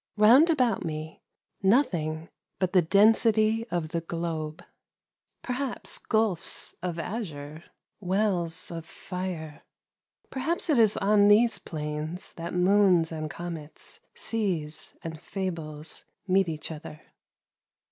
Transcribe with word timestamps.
Round 0.17 0.49
about 0.49 0.83
me, 0.83 1.21
nothing 1.61 2.29
but 2.57 2.73
the 2.73 2.81
density 2.81 3.67
of 3.67 3.89
the 3.89 4.01
globe. 4.01 4.63
Perhaps 5.43 5.99
gulfs 5.99 6.73
of 6.81 6.97
azure, 6.97 7.65
wells 7.99 8.71
of 8.71 8.83
fire? 8.87 9.61
Perhaps 10.31 10.71
it 10.71 10.79
is 10.79 10.97
on 10.97 11.27
these 11.27 11.59
planes 11.59 12.33
that 12.33 12.51
moons 12.55 13.11
and 13.11 13.29
comets, 13.29 13.99
seas 14.15 14.95
and 15.03 15.21
fables, 15.21 16.05
meet 16.27 16.49
each 16.49 16.71
other. 16.71 17.01